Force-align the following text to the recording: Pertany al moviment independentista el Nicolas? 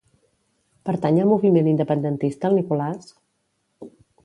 Pertany 0.89 1.19
al 1.25 1.29
moviment 1.33 1.69
independentista 1.73 2.51
el 2.51 2.59
Nicolas? 2.61 3.13